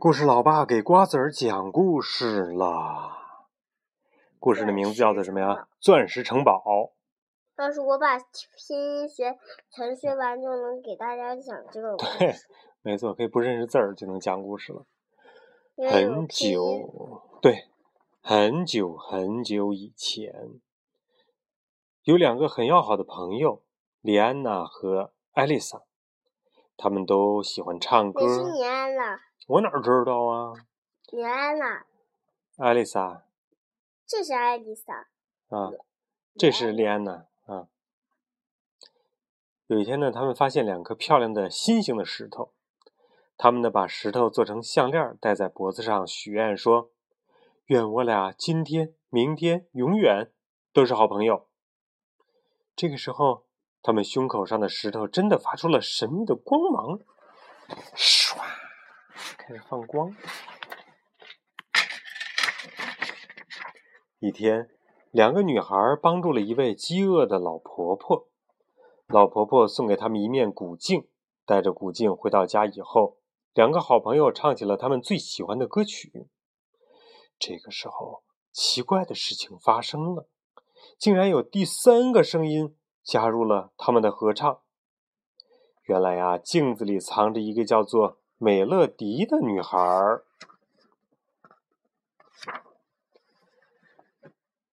[0.00, 3.18] 故事老爸给瓜子儿讲故事了。
[4.38, 5.66] 故事的名字叫做什么呀？
[5.80, 6.92] 钻石城堡。
[7.56, 9.36] 要是我把拼音学
[9.68, 12.18] 全学完，就能给大家讲这个故事。
[12.20, 12.34] 对，
[12.80, 14.86] 没错，可以不认识字儿就能讲故事了。
[15.90, 17.64] 很久，对，
[18.20, 20.60] 很久很久以前，
[22.04, 23.64] 有两个很要好的朋友，
[24.00, 25.82] 李安娜和艾丽莎，
[26.78, 28.32] 他们都喜欢唱歌那。
[28.32, 30.54] 是你安娜，我哪知道啊？
[31.12, 31.84] 你安娜，
[32.56, 33.24] 艾丽莎
[34.06, 35.08] 这是艾丽莎。
[35.48, 35.72] 啊，
[36.36, 37.66] 这是莉安娜啊。
[39.66, 42.52] 有一天呢，他们发现两颗漂亮的心形的石头，
[43.36, 46.92] 他们呢把石头做成项链戴在脖子上，许愿说
[47.66, 50.30] ：“愿我俩今天、明天、永远
[50.72, 51.48] 都是好朋友。”
[52.76, 53.47] 这个时候，
[53.88, 56.98] 他们胸口上的石头真的发出了神秘的光芒，
[57.96, 58.36] 唰，
[59.38, 60.14] 开始放光。
[64.18, 64.68] 一天，
[65.10, 68.28] 两个女孩帮助了一位饥饿的老婆婆。
[69.06, 71.08] 老婆婆送给他们一面古镜，
[71.46, 73.16] 带着古镜回到家以后，
[73.54, 76.28] 两个好朋友唱起了他们最喜欢的歌曲。
[77.38, 80.28] 这个时候，奇怪的事情发生了，
[80.98, 82.76] 竟然有第三个声音
[83.08, 84.58] 加入了他们的合唱。
[85.84, 89.78] 原来呀，镜子里藏着一个叫做美乐迪的女孩。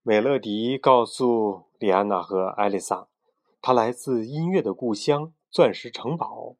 [0.00, 3.06] 美乐迪告诉莉安娜和艾丽莎，
[3.60, 6.56] 她来自音乐的故乡——钻石城堡。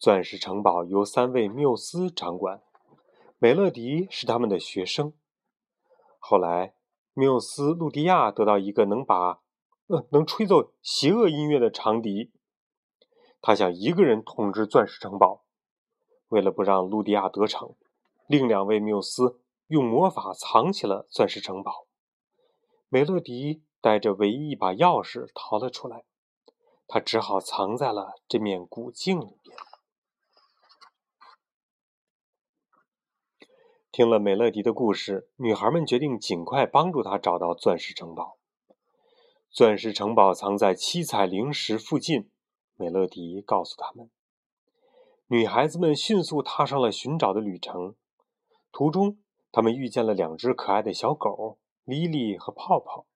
[0.00, 2.60] 钻石城堡由三位缪斯掌管，
[3.38, 5.12] 美乐迪是他们的学生。
[6.18, 6.74] 后来，
[7.14, 9.41] 缪斯路迪亚得到一个能把
[10.10, 12.30] 能吹奏邪恶音乐的长笛，
[13.40, 15.44] 他想一个人统治钻石城堡。
[16.28, 17.74] 为了不让路迪亚得逞，
[18.26, 21.86] 另两位缪斯用魔法藏起了钻石城堡。
[22.88, 26.04] 美乐迪带着唯一一把钥匙逃了出来，
[26.86, 29.56] 他只好藏在了这面古镜里边。
[33.90, 38.38] 听了美乐迪的故事，女孩们决定尽快帮助他找到钻石城堡。
[39.52, 42.30] 钻石城堡藏在七彩灵石附近，
[42.74, 44.10] 美乐迪告诉他们。
[45.26, 47.94] 女孩子们迅速踏上了寻找的旅程。
[48.72, 49.18] 途中，
[49.50, 53.06] 他们遇见了两只可爱的小狗莉莉和泡泡，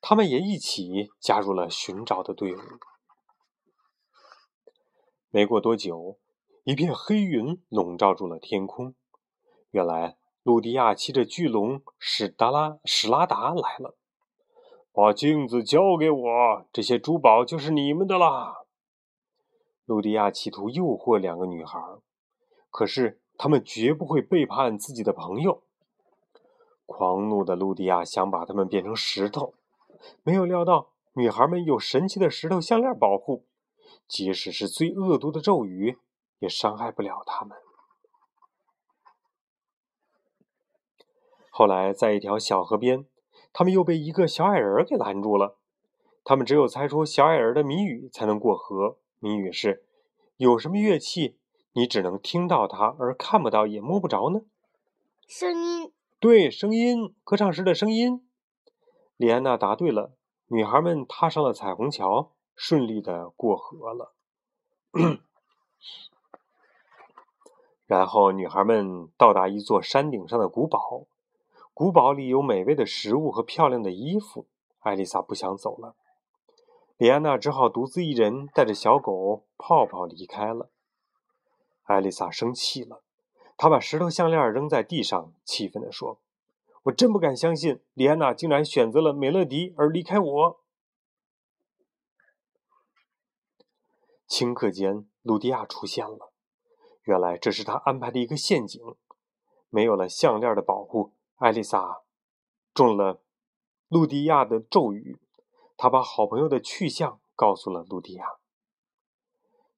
[0.00, 2.58] 他们也一起加入了寻找的队伍。
[5.28, 6.18] 没过多久，
[6.64, 8.96] 一片黑云笼罩住了天空。
[9.70, 13.96] 原来，路迪亚骑着巨龙史达拉史拉达来了。
[14.92, 18.64] 把镜子交给我，这些珠宝就是你们的啦。
[19.84, 21.80] 路迪亚企图诱惑两个女孩，
[22.70, 25.62] 可是他们绝不会背叛自己的朋友。
[26.86, 29.54] 狂怒的路迪亚想把他们变成石头，
[30.24, 33.44] 没有料到女孩们有神奇的石头项链保护，
[34.08, 35.98] 即使是最恶毒的咒语
[36.40, 37.56] 也伤害不了他们。
[41.50, 43.06] 后来，在一条小河边，
[43.52, 45.58] 他们又被一个小矮人给拦住了。
[46.24, 48.98] 他们只有猜出小矮人的谜语才能过河。
[49.18, 49.84] 谜语是：
[50.36, 51.38] 有什么乐器
[51.72, 54.42] 你只能听到它，而看不到也摸不着呢？
[55.26, 58.26] 声音，对，声音，歌唱时的声音。
[59.16, 60.12] 李安娜答对了，
[60.48, 64.14] 女孩们踏上了彩虹桥，顺利的过河了。
[67.86, 71.06] 然后，女孩们到达一座山顶上的古堡，
[71.80, 74.46] 古堡里有美味的食物和漂亮的衣服。
[74.80, 75.96] 艾丽莎不想走了，
[76.98, 80.68] 李安娜只好独自一人带着小狗泡泡离开了。
[81.84, 83.02] 艾丽莎生气了。
[83.56, 86.20] 她把石头项链扔在地上，气愤地说
[86.84, 90.60] ：“我真不敢相信，李安娜竟然选择了美乐迪而离开我。”
[94.28, 96.30] 顷刻间，鲁迪亚出现了。
[97.04, 98.82] 原来这是他安排的一个陷阱。
[99.70, 102.02] 没有了项链的保护，艾丽莎
[102.74, 103.22] 中了
[103.88, 105.18] 路迪亚的咒语。
[105.76, 108.26] 她把好朋友的去向告诉了路迪亚。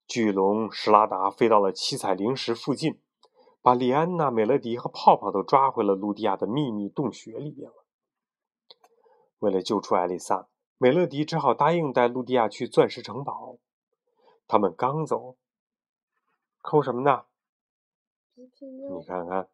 [0.08, 3.00] 巨龙史拉达飞到了七彩灵石附近。
[3.64, 7.84] 把莉安娜、美乐迪和泡泡都抓回了路迪亚的秘密洞穴里面了。
[9.38, 10.48] 为了救出艾丽莎，
[10.78, 13.58] 美乐迪只好答应带路迪亚去钻石城堡。
[14.48, 15.36] 他们刚走，
[16.60, 17.26] 抠什么呢？
[18.34, 19.48] 你看看，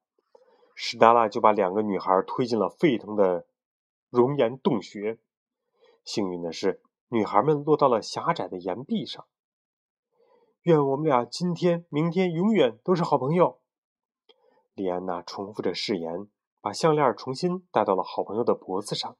[0.80, 3.48] 史达拉就把两个女孩推进了沸腾的
[4.10, 5.18] 熔岩洞穴。
[6.04, 9.26] 幸运的是，女孩们落到了狭窄的岩壁上。
[10.62, 13.58] 愿我们俩今天、明天、永远都是好朋友。
[14.72, 16.28] 莉安娜重复着誓言，
[16.60, 19.16] 把项链重新戴到了好朋友的脖子上。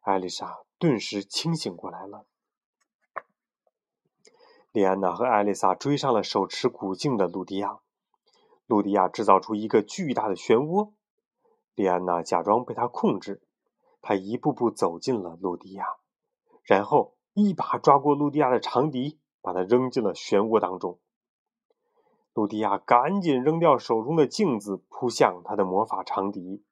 [0.00, 2.24] 艾丽莎顿时清醒过来了。
[4.72, 7.80] 莉安娜和艾丽莎追上了手持古镜的露迪亚。
[8.66, 10.92] 露迪亚制造出一个巨大的漩涡，
[11.74, 13.42] 莉安娜假装被他控制，
[14.00, 15.84] 她一步步走进了露迪亚，
[16.62, 20.98] 然后一把抓过露迪亚的长笛，把它扔进了漩涡当中。
[22.32, 26.64] 露迪亚赶紧扔掉手中的镜子，扑向他的魔法长笛，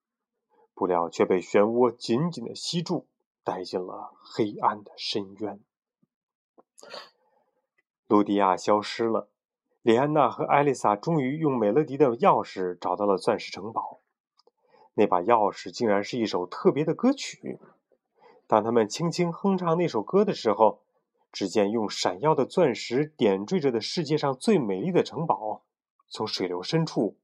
[0.75, 3.06] 不料却被漩涡紧紧的吸住，
[3.44, 5.61] 带进了黑暗的深渊。
[8.09, 9.29] 露迪亚消失了，
[9.82, 14.00] 李安娜和艾丽莎终于用美乐迪的钥匙找到了钻石城堡。
[14.94, 17.58] 那把钥匙竟然是一首特别的歌曲。
[18.46, 20.82] 当他们轻轻哼唱那首歌的时候，
[21.32, 25.62] 只见用闪耀的钻石点缀着的世界上最美丽的城堡，
[26.08, 27.17] 从水流深处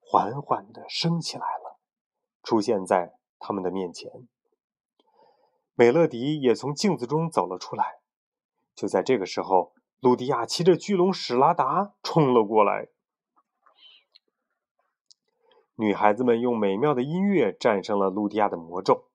[0.00, 1.76] 缓缓地升起来了，
[2.42, 4.10] 出现在他们的面前。
[5.74, 7.98] 美乐迪也从镜子中走了出来。
[8.74, 9.74] 就在这个时候。
[10.02, 12.88] 露迪亚骑着巨龙史拉达冲了过来，
[15.76, 19.08] 女孩子们用美妙的音乐战胜了露迪亚的魔咒。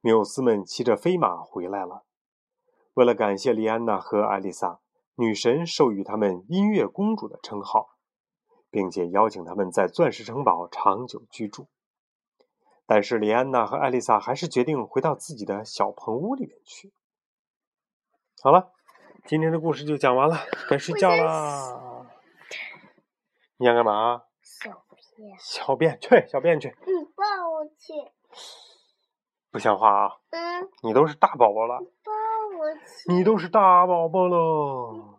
[0.00, 2.04] 缪斯们骑着飞马回来了。
[2.94, 4.80] 为了感谢莉安娜和艾丽莎，
[5.14, 7.90] 女神授予他们“音乐公主”的称号，
[8.70, 11.68] 并且邀请他们在钻石城堡长久居住。
[12.86, 16.92] 但是，莉安娜和艾丽莎还是决定回到自己的小棚屋里面去。
[18.42, 18.72] 好了。
[19.28, 20.38] 今天的故事就讲完了，
[20.70, 22.06] 该睡觉啦。
[23.58, 24.22] 你想干嘛？
[24.42, 25.36] 小便。
[25.38, 26.68] 小便去，小便去。
[26.86, 27.92] 你抱我去。
[29.50, 30.12] 不像话啊！
[30.30, 30.70] 嗯。
[30.82, 31.78] 你都是大宝宝了。
[31.78, 32.10] 抱
[32.58, 33.12] 我去。
[33.12, 35.17] 你都是大宝宝了。